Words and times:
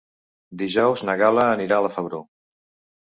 Dijous 0.61 1.03
na 1.09 1.15
Gal·la 1.21 1.43
anirà 1.57 1.77
a 1.77 1.83
la 1.87 1.91
Febró. 1.99 2.23